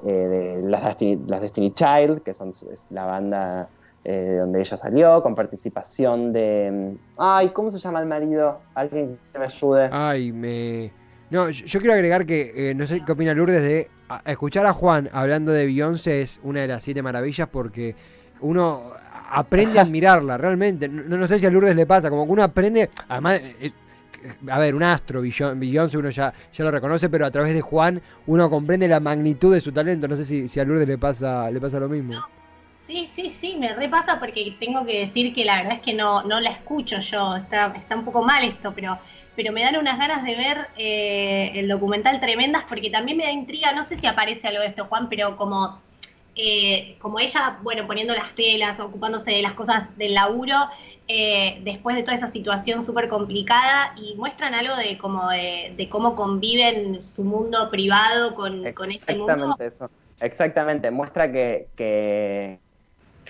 eh, 0.03 0.59
de 0.62 0.69
las 0.69 0.83
Destiny, 0.83 1.24
las 1.27 1.41
Destiny, 1.41 1.71
Child, 1.74 2.21
que 2.21 2.33
son, 2.33 2.53
es 2.71 2.91
la 2.91 3.05
banda 3.05 3.69
eh, 4.07 4.38
donde 4.39 4.59
ella 4.59 4.77
salió, 4.77 5.24
con 5.24 5.33
participación 5.33 6.31
de... 6.31 6.95
Ay, 7.17 7.50
¿cómo 7.50 7.71
se 7.71 7.79
llama 7.79 8.00
el 8.00 8.05
marido? 8.05 8.59
Alguien 8.75 9.17
que 9.33 9.39
me 9.39 9.45
ayude. 9.45 9.89
Ay, 9.91 10.31
me... 10.31 10.91
No, 11.31 11.50
yo, 11.50 11.79
quiero 11.79 11.93
agregar 11.93 12.27
que, 12.27 12.69
eh, 12.69 12.75
no 12.75 12.85
sé 12.85 13.01
qué 13.03 13.12
opina 13.12 13.33
Lourdes, 13.33 13.63
de 13.63 13.89
escuchar 14.27 14.67
a 14.67 14.74
Juan 14.74 15.09
hablando 15.12 15.51
de 15.51 15.65
Beyoncé 15.65 16.21
es 16.21 16.39
una 16.43 16.62
de 16.62 16.67
las 16.67 16.83
siete 16.83 17.01
maravillas 17.01 17.50
porque 17.50 17.95
uno 18.41 18.91
aprende 19.31 19.79
a 19.79 19.81
admirarla, 19.85 20.38
realmente. 20.38 20.88
No, 20.88 21.17
no 21.17 21.25
sé 21.25 21.39
si 21.39 21.47
a 21.47 21.50
Lourdes 21.50 21.75
le 21.75 21.88
pasa, 21.88 22.12
como 22.12 22.25
que 22.25 22.31
uno 22.31 22.43
aprende, 22.43 22.91
además 23.09 23.41
a 24.50 24.59
ver, 24.59 24.75
un 24.75 24.83
astro, 24.83 25.21
Beyoncé 25.21 25.97
uno 25.97 26.12
ya, 26.12 26.31
ya 26.53 26.63
lo 26.63 26.69
reconoce, 26.69 27.09
pero 27.09 27.25
a 27.25 27.31
través 27.31 27.55
de 27.55 27.62
Juan 27.62 28.00
uno 28.27 28.50
comprende 28.51 28.88
la 28.88 29.00
magnitud 29.00 29.51
de 29.51 29.62
su 29.62 29.71
talento. 29.71 30.07
No 30.07 30.15
sé 30.15 30.25
si, 30.25 30.47
si 30.47 30.59
a 30.59 30.63
Lourdes 30.63 30.88
le 30.88 31.00
pasa, 31.00 31.50
le 31.50 31.59
pasa 31.59 31.79
lo 31.79 31.89
mismo. 31.89 32.13
Sí, 32.88 33.10
sí, 33.15 33.30
sí, 33.30 33.56
me 33.58 33.74
repasa 33.74 34.20
porque 34.20 34.56
tengo 34.60 34.86
que 34.86 35.00
decir 35.00 35.34
que 35.34 35.44
la 35.44 35.58
verdad 35.58 35.74
es 35.74 35.82
que 35.82 35.94
no, 35.94 36.22
no 36.24 36.39
la 36.39 36.51
escucho 36.51 37.00
yo, 37.00 37.36
está, 37.36 37.74
está 37.75 37.96
un 37.96 38.06
poco 38.06 38.22
mal 38.22 38.44
esto, 38.44 38.74
pero, 38.75 39.00
pero 39.36 39.51
me 39.51 39.63
dan 39.63 39.77
unas 39.77 39.98
ganas 39.98 40.24
de 40.24 40.36
ver 40.36 40.68
eh, 40.77 41.51
el 41.56 41.68
documental 41.68 42.20
tremendas 42.20 42.63
porque 42.70 42.92
también 42.92 43.18
me 43.18 43.24
da 43.24 43.32
intriga, 43.32 43.72
no 43.72 43.84
sé 43.84 43.98
si 43.98 44.06
aparece 44.06 44.48
algo 44.48 44.62
de 44.62 44.68
esto, 44.68 44.86
Juan, 44.86 45.10
pero 45.10 45.36
como, 45.36 45.82
eh, 46.36 46.96
como 47.00 47.20
ella, 47.20 47.58
bueno, 47.63 47.88
poniendo 47.88 48.13
las 48.13 48.36
telas, 48.36 48.80
ocupándose 48.80 49.32
de 49.32 49.42
las 49.42 49.54
cosas 49.54 49.96
del 49.98 50.13
laburo, 50.13 50.56
eh, 51.08 51.60
después 51.63 51.96
de 51.96 52.04
toda 52.04 52.15
esa 52.15 52.27
situación 52.27 52.84
súper 52.84 53.10
complicada 53.10 53.96
y 53.98 54.13
muestran 54.15 54.54
algo 54.54 54.75
de 54.75 54.98
como 55.00 55.27
de, 55.30 55.88
cómo 55.89 56.15
conviven 56.15 57.01
su 57.01 57.24
mundo 57.24 57.70
privado 57.72 58.36
con, 58.36 58.72
con 58.74 58.92
este 58.92 59.15
mundo. 59.15 59.34
Exactamente 59.34 59.65
eso. 59.65 59.89
Exactamente, 60.20 60.92
muestra 60.92 61.32
que, 61.32 61.68
que, 61.75 62.60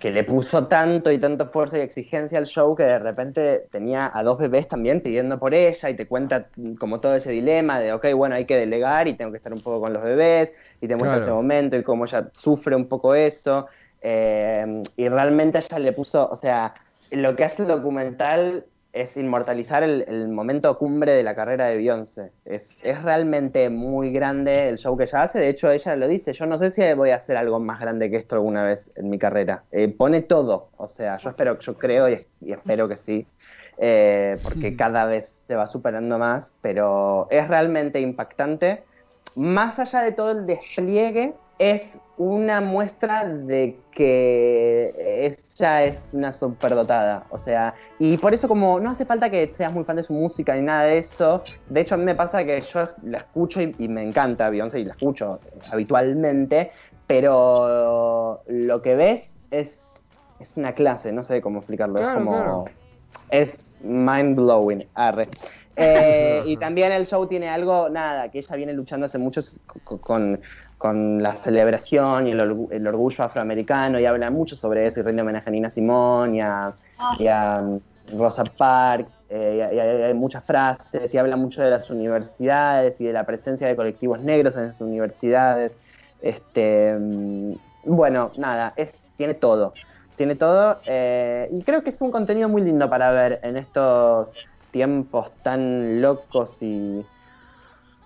le 0.04 0.24
puso 0.24 0.68
tanto 0.68 1.12
y 1.12 1.18
tanto 1.18 1.48
fuerza 1.48 1.78
y 1.78 1.82
exigencia 1.82 2.38
al 2.38 2.46
show 2.46 2.75
que 2.75 2.84
de 2.84 3.00
repente 3.00 3.68
tenía 3.72 4.12
a 4.14 4.24
dos 4.24 4.38
bebés 4.38 4.68
también 4.68 5.02
pidiendo 5.02 5.40
por 5.40 5.54
ella 5.54 5.90
y 5.90 5.96
te 5.96 6.08
cuenta 6.08 6.48
como 6.80 7.00
todo 7.00 7.16
ese 7.16 7.32
dilema 7.32 7.80
de, 7.80 7.94
ok, 7.94 8.14
bueno, 8.14 8.36
hay 8.36 8.46
que 8.46 8.58
delegar 8.58 9.08
y 9.08 9.14
tengo 9.14 9.32
que 9.32 9.38
estar 9.38 9.54
un 9.54 9.62
poco 9.62 9.80
con 9.82 9.94
los 9.94 10.04
bebés 10.04 10.54
y 10.82 10.88
te 10.88 10.96
muestra 10.96 11.22
ese 11.22 11.32
momento 11.32 11.78
y 11.78 11.84
cómo 11.84 12.06
ella 12.06 12.30
sufre 12.34 12.75
un 12.75 12.88
poco 12.88 13.16
eso. 13.16 13.68
Eh, 14.02 14.84
y 14.98 15.10
realmente 15.10 15.58
ella 15.58 15.80
le 15.80 15.92
puso, 15.94 16.30
o 16.30 16.36
sea, 16.36 16.74
lo 17.12 17.36
que 17.36 17.44
hace 17.44 17.64
el 17.64 17.68
documental 17.68 18.66
es 18.96 19.18
inmortalizar 19.18 19.84
el, 19.84 20.30
momento 20.30 20.78
cumbre 20.78 21.12
de 21.12 21.22
la 21.22 21.36
carrera 21.36 21.66
de 21.66 21.75
Beyoncé. 21.75 22.32
Es, 22.46 22.78
realmente 23.04 23.70
muy 23.70 24.12
grande 24.12 24.70
el 24.70 24.78
show 24.78 24.96
que 24.96 25.04
ella 25.04 25.24
hace. 25.24 25.40
De 25.40 25.50
hecho, 25.50 25.70
ella 25.70 25.98
lo 25.98 26.08
dice, 26.08 26.32
yo 26.32 26.46
no 26.46 26.58
sé 26.58 26.72
si 26.72 26.82
voy 26.94 27.10
a 27.10 27.18
hacer 27.18 27.36
algo 27.36 27.60
más 27.60 27.82
grande 27.82 28.10
que 28.10 28.16
esto 28.16 28.36
alguna 28.36 28.64
vez 28.64 28.92
en 28.96 29.10
mi 29.10 29.20
carrera. 29.20 29.64
Eh, 29.74 29.90
pone 29.90 30.22
todo. 30.22 30.70
O 30.78 30.88
sea, 30.88 31.18
yo 31.18 31.30
espero, 31.30 31.60
yo 31.60 31.74
creo 31.75 32.10
y, 32.10 32.25
espero 32.48 32.88
que 32.88 32.96
sí. 32.96 33.28
Eh, 33.78 34.38
porque 34.42 34.78
cada 34.78 35.04
vez 35.04 35.44
se 35.46 35.56
va 35.56 35.68
superando 35.68 36.18
más. 36.18 36.54
Pero 36.62 37.28
es 37.32 37.50
realmente 37.50 38.00
impactante. 38.00 38.86
Más 39.36 39.78
allá 39.78 40.04
de 40.04 40.14
todo 40.14 40.32
el 40.32 40.46
despliegue 40.46 41.34
es 41.60 42.00
una 42.18 42.62
muestra 42.62 43.28
de 43.28 43.78
que 43.92 44.94
ella 45.26 45.84
es 45.84 46.10
una 46.14 46.32
superdotada, 46.32 47.26
o 47.30 47.38
sea, 47.38 47.74
y 48.00 48.18
por 48.18 48.34
eso 48.34 48.48
como 48.48 48.80
no 48.80 48.92
hace 48.92 49.06
falta 49.06 49.30
que 49.30 49.52
seas 49.54 49.74
muy 49.74 49.84
fan 49.84 49.98
de 49.98 50.04
su 50.04 50.14
música 50.14 50.56
ni 50.56 50.62
nada 50.62 50.84
de 50.84 50.98
eso, 50.98 51.44
de 51.70 51.82
hecho 51.82 51.96
a 51.96 51.98
mí 51.98 52.06
me 52.06 52.16
pasa 52.16 52.46
que 52.46 52.62
yo 52.62 52.90
la 53.04 53.20
escucho 53.20 53.62
y, 53.62 53.88
me 53.88 54.04
encanta 54.04 54.50
Beyoncé 54.50 54.80
y 54.80 54.86
la 54.86 54.94
escucho 54.94 55.40
habitualmente, 55.72 56.72
pero 57.08 58.42
lo 58.48 58.82
que 58.82 58.96
ves 58.96 59.38
es, 59.52 60.02
es 60.40 60.56
una 60.56 60.74
clase, 60.74 61.12
no 61.12 61.24
sé 61.24 61.42
cómo 61.42 61.60
explicarlo, 61.60 62.00
es 62.00 62.08
como... 62.08 62.66
Es 63.30 63.72
mind 63.82 64.36
blowing, 64.36 64.86
arre. 64.94 65.28
Eh, 65.78 66.42
y 66.46 66.56
también 66.56 66.92
el 66.94 67.06
show 67.06 67.28
tiene 67.28 67.50
algo, 67.50 67.90
nada, 67.90 68.32
que 68.32 68.40
ella 68.40 68.56
viene 68.56 68.74
luchando 68.74 69.08
hace 69.08 69.18
muchos 69.18 69.60
con, 69.84 70.40
con 70.86 71.24
la 71.24 71.34
celebración 71.34 72.27
y 72.27 72.32
el, 72.32 72.88
orgullo 72.88 73.24
afroamericano 73.24 74.00
y 74.00 74.06
habla 74.06 74.30
mucho 74.30 74.56
sobre 74.56 74.86
eso 74.86 75.00
y 75.00 75.04
rinde 75.04 75.24
homenaje 75.24 75.50
a 75.50 75.51
Nina 75.51 75.68
Simón 75.68 76.36
y 76.36 76.42
a, 76.42 76.75
ah. 77.00 77.60
um, 77.60 77.80
Rosa 78.15 78.44
Parks 78.44 79.15
eh, 79.32 79.68
y, 79.74 79.80
hay, 79.80 80.13
muchas 80.13 80.44
frases 80.44 81.12
y 81.12 81.18
habla 81.18 81.38
mucho 81.38 81.63
de 81.63 81.72
las 81.72 81.89
universidades 81.89 83.01
y 83.01 83.06
de 83.06 83.13
la 83.13 83.24
presencia 83.24 83.68
de 83.68 83.75
colectivos 83.75 84.20
negros 84.20 84.58
en 84.58 84.65
esas 84.65 84.82
universidades. 84.82 85.75
Este, 86.22 86.94
mm, 86.94 87.54
bueno, 87.86 88.30
nada, 88.38 88.74
es, 88.75 89.01
tiene 89.15 89.34
todo, 89.34 89.74
tiene 90.15 90.36
todo 90.36 90.82
eh, 90.86 91.50
y 91.51 91.63
creo 91.63 91.82
que 91.82 91.89
es 91.89 92.00
un 92.00 92.12
contenido 92.12 92.48
muy 92.48 92.62
lindo 92.62 92.88
para 92.92 93.10
ver 93.10 93.39
en 93.42 93.58
estos 93.58 94.32
tiempos 94.70 95.32
tan 95.42 96.00
locos 96.00 96.62
y, 96.62 97.04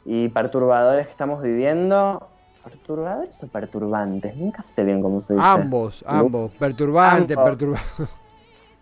y 0.06 0.30
perturbadores 0.30 1.08
que 1.08 1.12
estamos 1.12 1.44
viviendo. 1.44 2.30
¿Perturbadores 2.64 3.44
o 3.44 3.48
perturbantes? 3.48 4.36
Nunca 4.36 4.64
sé 4.64 4.84
bien 4.84 5.02
cómo 5.02 5.22
se 5.22 5.34
dice. 5.34 5.46
Ambos, 5.46 6.04
ambos. 6.06 6.52
Perturbantes, 6.52 7.38
perturbantes. 7.38 8.08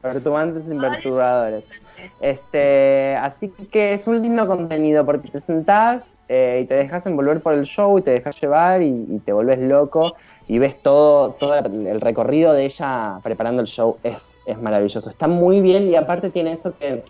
Perturbantes 0.02 0.72
y 0.72 0.76
perturbadores. 0.76 1.64
Este, 2.22 3.16
así 3.16 3.50
que 3.50 3.94
es 3.94 4.08
un 4.08 4.22
lindo 4.22 4.46
contenido 4.48 5.06
porque 5.06 5.28
te 5.30 5.40
sentás 5.40 6.16
eh, 6.30 6.62
y 6.64 6.68
te 6.68 6.76
dejas 6.76 7.06
envolver 7.08 7.42
por 7.42 7.56
el 7.56 7.66
show 7.66 7.98
y 7.98 8.04
te 8.04 8.12
dejas 8.12 8.40
llevar 8.40 8.84
y, 8.84 9.22
te 9.26 9.34
volvés 9.34 9.60
loco 9.60 10.16
y 10.48 10.60
ves 10.60 10.82
todo, 10.82 11.32
todo 11.32 11.56
el 11.56 12.00
recorrido 12.00 12.54
de 12.54 12.66
ella 12.66 13.20
preparando 13.24 13.62
el 13.62 13.68
show. 13.68 13.98
Es, 14.04 14.38
es 14.46 14.62
maravilloso. 14.62 15.10
Está 15.10 15.28
muy 15.28 15.62
bien 15.62 15.90
y 15.90 15.96
aparte 15.96 16.30
tiene 16.30 16.52
eso 16.52 16.78
que 16.78 17.04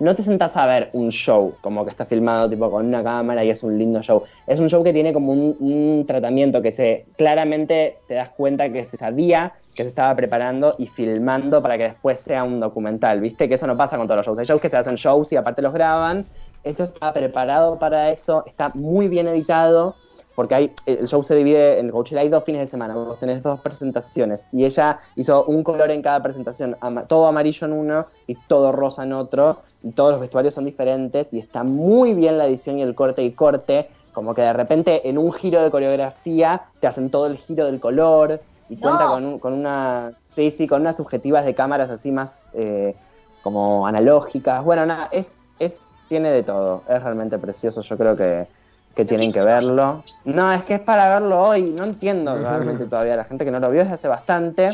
no 0.00 0.16
te 0.16 0.22
sentás 0.22 0.56
a 0.56 0.66
ver 0.66 0.90
un 0.94 1.10
show 1.10 1.54
como 1.60 1.84
que 1.84 1.90
está 1.90 2.06
filmado 2.06 2.48
tipo 2.48 2.70
con 2.70 2.86
una 2.86 3.04
cámara 3.04 3.44
y 3.44 3.50
es 3.50 3.62
un 3.62 3.78
lindo 3.78 4.02
show. 4.02 4.24
Es 4.46 4.58
un 4.58 4.68
show 4.68 4.82
que 4.82 4.92
tiene 4.92 5.12
como 5.12 5.32
un, 5.32 6.04
tratamiento 6.06 6.62
que 6.62 6.72
se 6.72 7.04
claramente 7.16 7.98
te 8.08 8.14
das 8.14 8.30
cuenta 8.30 8.72
que 8.72 8.84
se 8.84 8.96
sabía 8.96 9.52
que 9.76 9.82
se 9.82 9.88
estaba 9.90 10.16
preparando 10.16 10.74
y 10.78 10.86
filmando 10.86 11.62
para 11.62 11.76
que 11.76 11.84
después 11.84 12.20
sea 12.20 12.42
un 12.42 12.58
documental, 12.58 13.20
¿viste? 13.20 13.46
Que 13.48 13.54
eso 13.54 13.66
no 13.66 13.76
pasa 13.76 13.98
con 13.98 14.06
todos 14.06 14.16
los 14.16 14.26
shows. 14.26 14.38
Hay 14.38 14.46
shows 14.46 14.60
que 14.60 14.70
se 14.70 14.76
hacen 14.78 14.96
shows 14.96 15.32
y 15.32 15.36
aparte 15.36 15.62
los 15.62 15.72
graban. 15.72 16.26
Esto 16.64 16.82
está 16.82 17.12
preparado 17.12 17.78
para 17.78 18.10
eso, 18.10 18.44
está 18.46 18.70
muy 18.74 19.08
bien 19.08 19.28
editado 19.28 19.94
porque 20.34 20.54
hay, 20.54 20.72
el 20.86 21.06
show 21.08 21.22
se 21.22 21.34
divide 21.34 21.78
en 21.78 21.90
Coachella 21.90 22.22
hay 22.22 22.28
dos 22.28 22.44
fines 22.44 22.62
de 22.62 22.66
semana, 22.66 22.94
vos 22.94 23.18
tenés 23.18 23.42
dos 23.42 23.60
presentaciones 23.60 24.44
y 24.52 24.64
ella 24.64 24.98
hizo 25.16 25.44
un 25.44 25.62
color 25.62 25.90
en 25.90 26.02
cada 26.02 26.22
presentación, 26.22 26.76
todo 27.08 27.26
amarillo 27.26 27.66
en 27.66 27.72
uno 27.72 28.06
y 28.26 28.34
todo 28.34 28.72
rosa 28.72 29.02
en 29.02 29.12
otro, 29.12 29.58
y 29.82 29.92
todos 29.92 30.12
los 30.12 30.20
vestuarios 30.20 30.54
son 30.54 30.64
diferentes 30.64 31.32
y 31.32 31.38
está 31.38 31.64
muy 31.64 32.14
bien 32.14 32.38
la 32.38 32.46
edición 32.46 32.78
y 32.78 32.82
el 32.82 32.94
corte 32.94 33.22
y 33.24 33.32
corte, 33.32 33.88
como 34.12 34.34
que 34.34 34.42
de 34.42 34.52
repente 34.52 35.08
en 35.08 35.18
un 35.18 35.32
giro 35.32 35.62
de 35.62 35.70
coreografía 35.70 36.62
te 36.80 36.86
hacen 36.86 37.10
todo 37.10 37.26
el 37.26 37.36
giro 37.36 37.66
del 37.66 37.80
color 37.80 38.40
y 38.68 38.76
cuenta 38.76 39.06
con, 39.06 39.38
con, 39.38 39.52
una, 39.52 40.12
sí, 40.36 40.50
sí, 40.50 40.66
con 40.66 40.82
unas 40.82 40.96
subjetivas 40.96 41.44
de 41.44 41.54
cámaras 41.54 41.90
así 41.90 42.10
más 42.10 42.50
eh, 42.54 42.94
como 43.42 43.86
analógicas, 43.86 44.62
bueno, 44.64 44.86
nada, 44.86 45.08
es, 45.12 45.38
es, 45.58 45.80
tiene 46.08 46.30
de 46.30 46.42
todo, 46.42 46.82
es 46.88 47.02
realmente 47.02 47.38
precioso, 47.38 47.80
yo 47.80 47.96
creo 47.96 48.16
que 48.16 48.46
que 48.94 49.04
tienen 49.04 49.32
que 49.32 49.40
verlo. 49.40 50.02
No, 50.24 50.52
es 50.52 50.64
que 50.64 50.74
es 50.74 50.80
para 50.80 51.08
verlo 51.08 51.42
hoy. 51.42 51.62
No 51.62 51.84
entiendo 51.84 52.36
realmente 52.36 52.86
todavía 52.86 53.16
la 53.16 53.24
gente 53.24 53.44
que 53.44 53.50
no 53.50 53.60
lo 53.60 53.70
vio 53.70 53.80
desde 53.80 53.94
hace 53.94 54.08
bastante. 54.08 54.68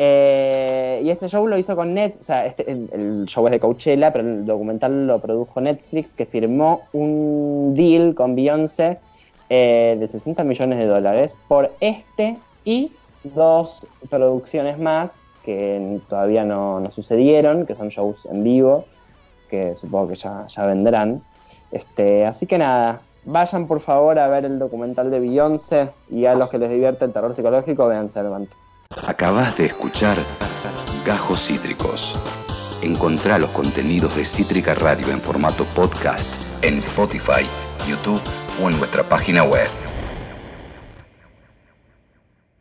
Eh, 0.00 1.00
y 1.04 1.10
este 1.10 1.28
show 1.28 1.46
lo 1.46 1.58
hizo 1.58 1.74
con 1.74 1.92
Net, 1.92 2.16
o 2.20 2.22
sea, 2.22 2.46
este, 2.46 2.70
el, 2.70 3.24
show 3.26 3.44
es 3.46 3.50
de 3.50 3.58
Coachella, 3.58 4.12
pero 4.12 4.28
el 4.28 4.46
documental 4.46 5.08
lo 5.08 5.20
produjo 5.20 5.60
Netflix, 5.60 6.14
que 6.14 6.24
firmó 6.24 6.82
un 6.92 7.74
deal 7.74 8.14
con 8.14 8.36
Beyoncé 8.36 8.98
eh, 9.50 9.96
de 9.98 10.06
60 10.06 10.44
millones 10.44 10.78
de 10.78 10.86
dólares 10.86 11.36
por 11.48 11.72
este 11.80 12.36
y 12.64 12.92
dos 13.24 13.84
producciones 14.08 14.78
más 14.78 15.18
que 15.44 16.00
todavía 16.08 16.44
no, 16.44 16.78
no 16.78 16.92
sucedieron, 16.92 17.66
que 17.66 17.74
son 17.74 17.88
shows 17.88 18.24
en 18.26 18.44
vivo, 18.44 18.84
que 19.50 19.74
supongo 19.74 20.08
que 20.08 20.14
ya, 20.14 20.46
ya 20.46 20.66
vendrán. 20.66 21.22
Este, 21.72 22.24
así 22.24 22.46
que 22.46 22.58
nada, 22.58 23.00
vayan 23.24 23.66
por 23.66 23.80
favor 23.80 24.18
a 24.18 24.28
ver 24.28 24.44
el 24.44 24.58
documental 24.58 25.10
de 25.10 25.20
Beyoncé 25.20 25.90
y 26.10 26.26
a 26.26 26.34
los 26.34 26.48
que 26.48 26.58
les 26.58 26.70
divierte 26.70 27.04
el 27.04 27.12
terror 27.12 27.34
psicológico 27.34 27.88
vean 27.88 28.10
Servant. 28.10 28.50
Acabas 29.06 29.56
de 29.56 29.66
escuchar 29.66 30.16
Gajos 31.04 31.46
Cítricos. 31.46 32.18
Encontrá 32.82 33.38
los 33.38 33.50
contenidos 33.50 34.14
de 34.16 34.24
Cítrica 34.24 34.74
Radio 34.74 35.10
en 35.10 35.20
formato 35.20 35.64
podcast 35.74 36.30
en 36.62 36.78
Spotify, 36.78 37.46
YouTube 37.88 38.20
o 38.62 38.68
en 38.68 38.78
nuestra 38.78 39.02
página 39.02 39.44
web. 39.44 39.87